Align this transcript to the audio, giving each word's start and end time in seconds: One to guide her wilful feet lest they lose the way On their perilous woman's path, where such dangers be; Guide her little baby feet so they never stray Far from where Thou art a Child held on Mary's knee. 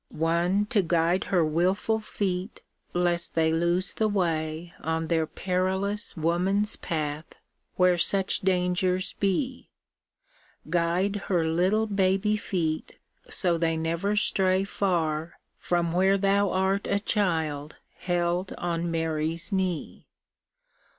One 0.09 0.65
to 0.71 0.81
guide 0.81 1.25
her 1.25 1.45
wilful 1.45 1.99
feet 1.99 2.63
lest 2.91 3.35
they 3.35 3.53
lose 3.53 3.93
the 3.93 4.07
way 4.07 4.73
On 4.81 5.09
their 5.09 5.27
perilous 5.27 6.17
woman's 6.17 6.75
path, 6.75 7.33
where 7.75 7.99
such 7.99 8.39
dangers 8.39 9.13
be; 9.19 9.69
Guide 10.67 11.17
her 11.27 11.45
little 11.47 11.85
baby 11.85 12.35
feet 12.35 12.97
so 13.29 13.59
they 13.59 13.77
never 13.77 14.15
stray 14.15 14.63
Far 14.63 15.37
from 15.59 15.91
where 15.91 16.17
Thou 16.17 16.49
art 16.49 16.87
a 16.87 16.97
Child 16.97 17.75
held 17.99 18.53
on 18.53 18.89
Mary's 18.89 19.51
knee. 19.51 20.07